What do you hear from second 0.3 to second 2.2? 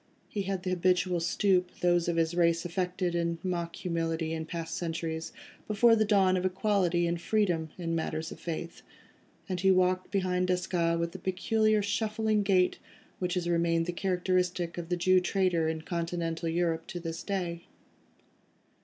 had the habitual stoop, those of